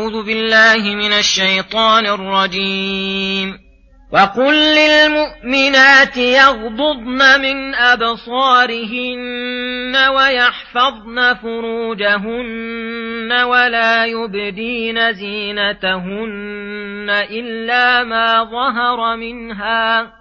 [0.00, 3.58] أعوذ بالله من الشيطان الرجيم.
[4.12, 9.16] وقل للمؤمنات يغضضن من أبصارهن
[9.96, 20.12] ويحفظن فروجهن ولا يبدين زينتهن إلا ما ظهر منها.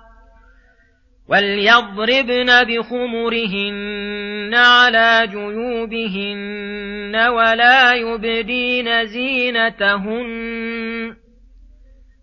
[1.30, 4.19] وليضربن بخمرهن
[4.56, 10.50] على جيوبهن ولا يبدين زينتهن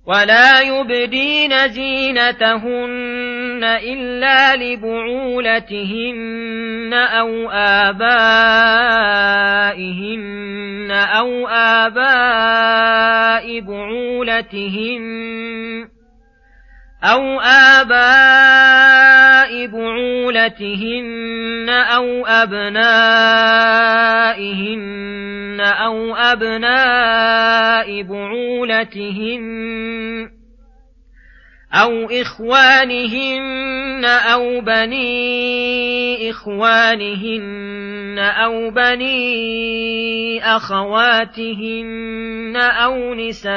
[0.06, 6.14] ولا يبدين زينتهن إلا لبعولتهن
[6.94, 8.06] أو آبائهن
[10.90, 15.06] أو آباء بعولتهن
[17.04, 18.95] أو آباء
[20.26, 22.80] بعولتهن أو أبنائهن
[25.60, 29.46] أو أبناء بعولتهن
[31.74, 41.96] أو إخوانهن أو بني إخوانهن أو بني أخواتهن
[42.56, 43.56] أو نسائهن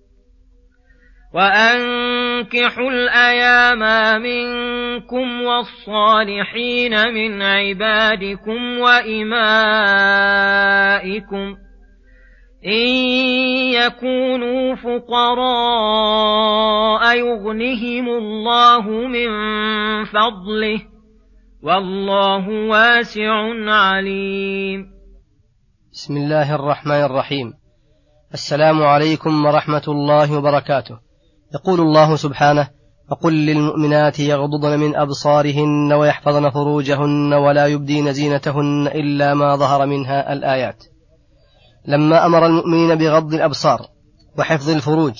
[1.33, 3.79] وأنكحوا الأيام
[4.21, 9.31] منكم والصالحين من عبادكم وإمائكم
[12.65, 12.87] إن
[13.73, 15.43] يكونوا فقراء
[17.17, 19.29] يغنهم الله من
[20.05, 20.81] فضله
[21.63, 23.31] والله واسع
[23.71, 24.85] عليم.
[25.91, 27.53] بسم الله الرحمن الرحيم.
[28.33, 31.10] السلام عليكم ورحمة الله وبركاته.
[31.53, 32.67] يقول الله سبحانه
[33.11, 40.83] وقل للمؤمنات يغضضن من أبصارهن ويحفظن فروجهن ولا يبدين زينتهن إلا ما ظهر منها الآيات.
[41.87, 43.79] لما أمر المؤمنين بغض الأبصار
[44.37, 45.13] وحفظ الفروج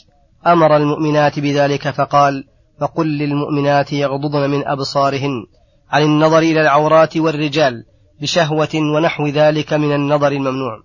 [0.47, 2.43] أمر المؤمنات بذلك فقال
[2.81, 5.45] وقل للمؤمنات يغضضن من أبصارهن
[5.89, 7.83] عن النظر إلى العورات والرجال
[8.21, 10.77] بشهوة ونحو ذلك من النظر الممنوع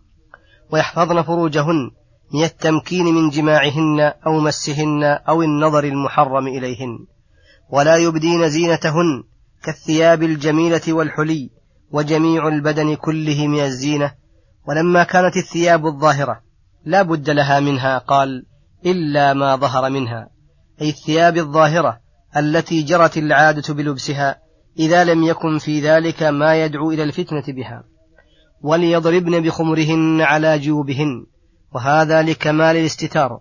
[0.72, 1.90] ويحفظن فروجهن
[2.34, 6.98] من التمكين من جماعهن أو مسهن أو النظر المحرم إليهن
[7.70, 9.22] ولا يبدين زينتهن
[9.64, 11.50] كالثياب الجميلة والحلي
[11.90, 14.14] وجميع البدن كله من الزينة
[14.68, 16.40] ولما كانت الثياب الظاهرة
[16.84, 18.46] لا بد لها منها قال
[18.86, 20.28] إلا ما ظهر منها
[20.80, 22.00] أي الثياب الظاهرة
[22.36, 24.38] التي جرت العادة بلبسها
[24.78, 27.84] إذا لم يكن في ذلك ما يدعو إلى الفتنة بها
[28.62, 31.26] وليضربن بخمرهن على جيوبهن
[31.74, 33.40] وهذا لكمال الاستتار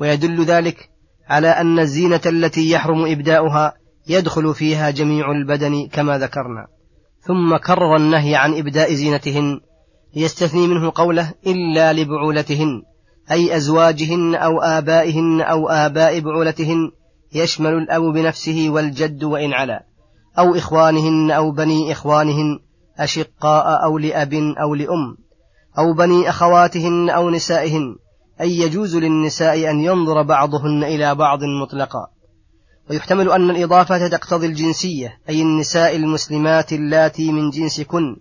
[0.00, 0.90] ويدل ذلك
[1.28, 3.72] على أن الزينة التي يحرم إبداؤها
[4.08, 6.66] يدخل فيها جميع البدن كما ذكرنا.
[7.20, 9.60] ثم كرر النهي عن إبداء زينتهن
[10.16, 12.82] ليستثني منه قوله إلا لبعولتهن
[13.30, 16.90] أي أزواجهن أو آبائهن أو آباء بعولتهن
[17.34, 19.86] يشمل الأب بنفسه والجد وإن علا
[20.38, 22.58] أو إخوانهن أو بني إخوانهن
[22.98, 25.16] أشقاء أو لأب أو لأم.
[25.78, 27.96] أو بني أخواتهن أو نسائهن
[28.40, 32.06] أي يجوز للنساء أن ينظر بعضهن إلى بعض مطلقا.
[32.90, 38.16] ويحتمل أن الإضافة تقتضي الجنسية أي النساء المسلمات اللاتي من جنسكن.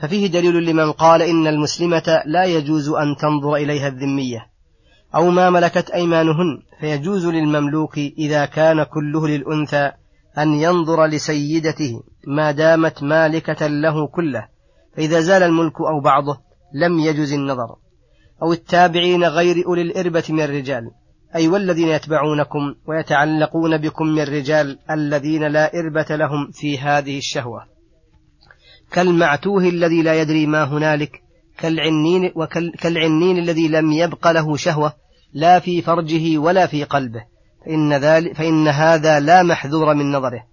[0.00, 4.46] ففيه دليل لمن قال إن المسلمة لا يجوز أن تنظر إليها الذمية.
[5.14, 9.92] أو ما ملكت أيمانهن فيجوز للمملوك إذا كان كله للأنثى
[10.38, 14.48] أن ينظر لسيدته ما دامت مالكة له كله.
[14.96, 17.76] فإذا زال الملك أو بعضه لم يجز النظر.
[18.42, 20.90] أو التابعين غير أولي الإربة من الرجال.
[21.36, 27.64] أي والذين يتبعونكم ويتعلقون بكم من الرجال الذين لا إربة لهم في هذه الشهوة.
[28.92, 31.22] كالمعتوه الذي لا يدري ما هنالك
[31.58, 34.92] كالعنين وكالعنين الذي لم يبق له شهوة
[35.32, 37.24] لا في فرجه ولا في قلبه.
[37.66, 40.44] فإن, ذلك فإن هذا لا محذور من نظره.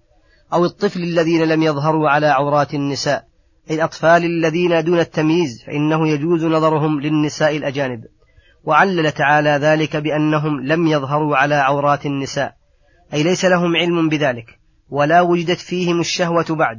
[0.52, 3.24] أو الطفل الذين لم يظهروا على عورات النساء
[3.70, 8.00] الأطفال الذين دون التمييز فإنه يجوز نظرهم للنساء الأجانب.
[8.64, 12.52] وعلل تعالى ذلك بأنهم لم يظهروا على عورات النساء.
[13.14, 14.46] أي ليس لهم علم بذلك.
[14.90, 16.78] ولا وجدت فيهم الشهوة بعد.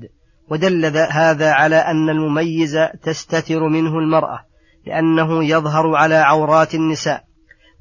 [0.50, 4.40] ودل هذا على أن المميز تستتر منه المرأة
[4.86, 7.24] لأنه يظهر على عورات النساء.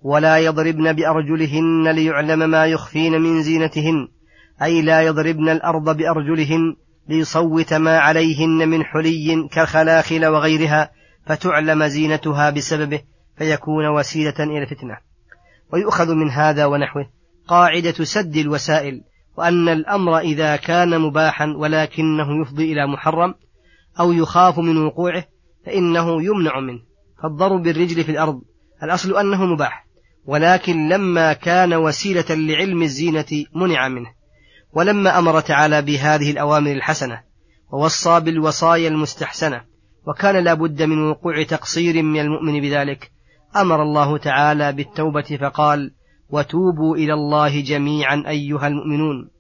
[0.03, 4.09] ولا يضربن بأرجلهن ليعلم ما يخفين من زينتهن.
[4.63, 6.77] أي لا يضربن الأرض بأرجلهن
[7.09, 10.91] ليصوت ما عليهن من حلي كالخلاخل وغيرها
[11.27, 13.01] فتعلم زينتها بسببه
[13.39, 14.97] فيكون وسيلة إلى الفتنة.
[15.73, 17.11] ويؤخذ من هذا ونحوه
[17.49, 19.01] قاعدة سد الوسائل
[19.37, 23.35] وأن الأمر إذا كان مباحا ولكنه يفضي إلى محرم
[24.01, 25.25] أو يخاف من وقوعه
[25.67, 26.81] فإنه يمنع منه.
[27.23, 28.43] فالضرب بالرجل في الأرض
[28.83, 29.87] الأصل أنه مباح
[30.27, 34.16] ولكن لما كان وسيلة لعلم الزينة منع منه.
[34.77, 37.21] ولما أمر تعالى بهذه الأوامر الحسنة
[37.73, 39.65] ووصى بالوصايا المستحسنة
[40.07, 43.11] وكان لا بد من وقوع تقصير من المؤمن بذلك
[43.57, 45.95] أمر الله تعالى بالتوبة فقال
[46.31, 49.31] وتوبوا إلى الله جميعا أيها المؤمنون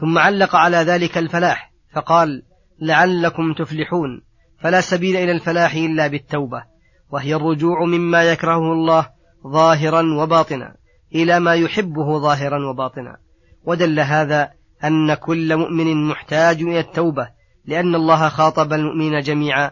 [0.00, 2.42] ثم علق على ذلك الفلاح فقال
[2.80, 4.22] لعلكم تفلحون
[4.60, 6.62] فلا سبيل إلى الفلاح إلا بالتوبة
[7.10, 9.08] وهي الرجوع مما يكرهه الله
[9.46, 10.76] ظاهرا وباطنا
[11.14, 13.16] إلى ما يحبه ظاهرا وباطنا
[13.64, 14.50] ودل هذا
[14.84, 17.28] أن كل مؤمن محتاج إلى التوبة
[17.64, 19.70] لأن الله خاطب المؤمنين جميعا.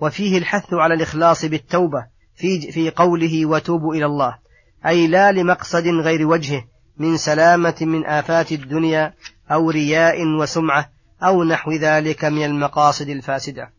[0.00, 4.38] وفيه الحث على الإخلاص بالتوبة في, في قوله وتوبوا إلى الله
[4.86, 6.64] أي لا لمقصد غير وجهه
[6.96, 9.14] من سلامة من آفات الدنيا
[9.52, 10.90] أو رياء وسمعة
[11.22, 13.72] أو نحو ذلك من المقاصد الفاسدة.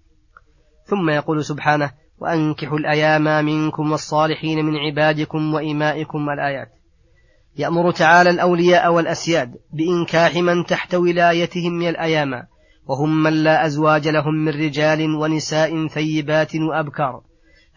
[0.85, 6.80] ثم يقول سبحانه وأنكحوا الأيام منكم والصالحين من عبادكم وإمائكم الآيات
[7.57, 12.44] يأمر تعالى الأولياء والأسياد بإنكاح من تحت ولايتهم من الأيام
[12.86, 17.21] وهم من لا أزواج لهم من رجال ونساء ثيبات وأبكار.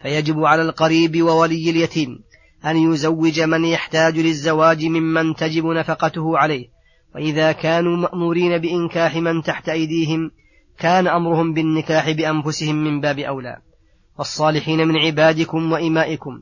[0.01, 2.19] فيجب على القريب وولي اليتيم
[2.65, 6.67] أن يزوج من يحتاج للزواج ممن تجب نفقته عليه.
[7.15, 10.31] وإذا كانوا مأمورين بإنكاح من تحت أيديهم
[10.79, 13.57] كان أمرهم بالنكاح بأنفسهم من باب أولى.
[14.17, 16.41] والصالحين من عبادكم وإمائكم.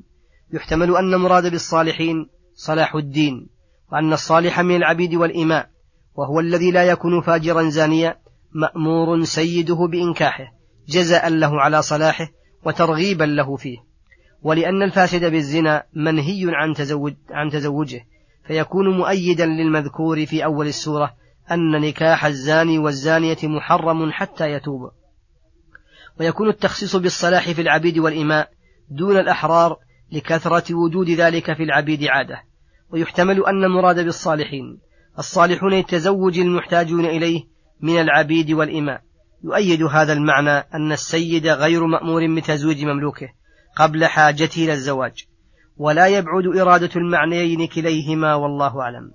[0.53, 3.47] يحتمل أن المراد بالصالحين صلاح الدين
[3.91, 5.69] وأن الصالح من العبيد والإماء
[6.15, 8.17] وهو الذي لا يكون فاجرا زانيا
[8.53, 10.53] مأمور سيده بإنكاحه
[10.87, 12.27] جزاء له على صلاحه
[12.65, 13.77] وترغيبا له فيه.
[14.41, 18.05] ولأن الفاسد بالزنا منهي عن تزوج عن تزوجه
[18.47, 21.13] فيكون مؤيدا للمذكور في أول السورة
[21.51, 24.91] أن نكاح الزاني والزانية محرم حتى يتوب.
[26.19, 28.49] ويكون التخصيص بالصلاح في العبيد والإماء
[28.89, 29.77] دون الأحرار
[30.13, 32.43] لكثرة وجود ذلك في العبيد عادة
[32.89, 34.79] ويحتمل أن المراد بالصالحين.
[35.19, 37.43] الصالحون التزوج المحتاجون إليه
[37.81, 39.01] من العبيد والإماء.
[39.43, 43.27] يؤيد هذا المعنى أن السيد غير مأمور بتزويج مملوكه
[43.75, 45.25] قبل حاجته إلى الزواج
[45.77, 49.11] ولا يبعد إرادة المعنيين كليهما والله أعلم.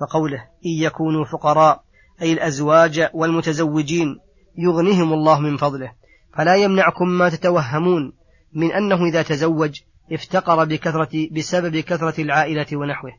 [0.00, 1.82] وقوله إن يكونوا فقراء
[2.22, 4.18] أي الأزواج والمتزوجين
[4.58, 5.92] يغنيهم الله من فضله.
[6.38, 8.12] فلا يمنعكم ما تتوهمون
[8.52, 9.80] من أنه إذا تزوج
[10.12, 13.12] افتقر بكثرة بسبب كثرة العائلة ونحوه.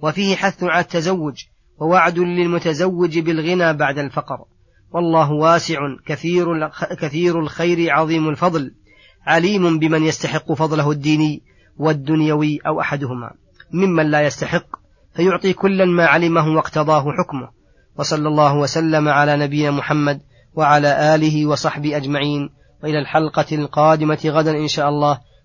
[0.00, 1.34] وفيه حث على التزوج
[1.78, 4.44] ووعد للمتزوج بالغنى بعد الفقر.
[4.90, 6.46] والله واسع كثير
[7.00, 8.74] كثير الخير عظيم الفضل.
[9.26, 11.42] عليم بمن يستحق فضله الديني
[11.76, 13.30] والدنيوي أو أحدهما.
[13.72, 14.66] ممن لا يستحق
[15.16, 17.48] فيعطي كلا ما علمه واقتضاه حكمه.
[17.98, 20.20] وصلى الله وسلم على نبينا محمد
[20.54, 22.50] وعلى آله وصحبه أجمعين.
[22.82, 25.18] وإلى الحلقة القادمة غدا إن شاء الله.